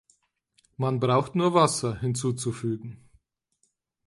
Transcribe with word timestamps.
Man 0.77 0.99
braucht 0.99 1.35
nur 1.35 1.53
Wasser 1.53 1.99
hinzuzufügen“". 1.99 3.07